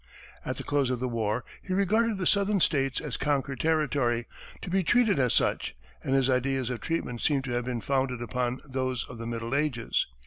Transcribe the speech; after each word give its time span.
At 0.43 0.57
the 0.57 0.63
close 0.63 0.89
of 0.89 0.99
the 0.99 1.07
war, 1.07 1.45
he 1.61 1.73
regarded 1.75 2.17
the 2.17 2.25
southern 2.25 2.59
states 2.59 2.99
as 2.99 3.17
conquered 3.17 3.59
territory, 3.59 4.25
to 4.63 4.69
be 4.71 4.81
treated 4.83 5.19
as 5.19 5.31
such, 5.35 5.75
and 6.03 6.15
his 6.15 6.27
ideas 6.27 6.71
of 6.71 6.81
treatment 6.81 7.21
seem 7.21 7.43
to 7.43 7.51
have 7.51 7.65
been 7.65 7.81
founded 7.81 8.19
upon 8.19 8.61
those 8.65 9.03
of 9.07 9.19
the 9.19 9.27
Middle 9.27 9.53
Ages. 9.53 10.07